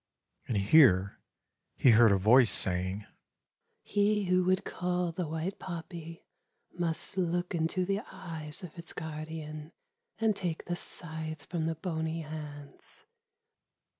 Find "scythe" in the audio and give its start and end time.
10.75-11.43